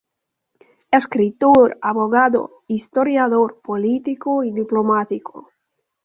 Escritor, 0.99 1.77
abogado, 1.83 2.63
historiador, 2.67 3.61
político 3.61 4.43
y 4.43 4.51
diplomático. 4.51 5.51